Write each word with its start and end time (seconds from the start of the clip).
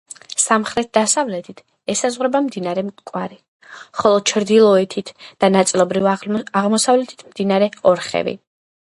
სამხრეთ-დასავლეთით 0.43 1.61
ესაზღვრება 1.95 2.41
მდინარე 2.47 2.85
მტკვარი, 2.89 3.39
ხოლო 4.01 4.25
ჩრდილოეთით 4.33 5.15
და 5.45 5.53
ნაწილობრივ 5.61 6.13
აღმოსავლეთით 6.17 7.27
მდინარე 7.33 7.75
ორხევი. 7.95 8.39